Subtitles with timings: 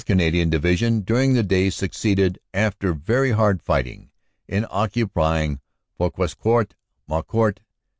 [0.03, 4.09] Canadian Division during the day succeeded, after very hard fighting,
[4.47, 5.59] in occupying
[5.99, 6.71] Fouquescourt,
[7.07, 7.59] Maucourt.